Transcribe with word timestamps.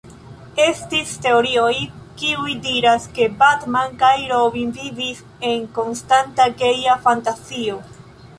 Estis 0.61 1.09
teorioj 1.25 1.73
kiuj 2.21 2.55
diras 2.67 3.05
ke 3.19 3.27
Batman 3.43 3.93
kaj 4.01 4.15
Robin 4.33 4.73
vivis 4.79 5.21
en 5.53 5.69
konstanta 5.79 6.49
geja 6.65 6.99
fantazio. 7.07 7.79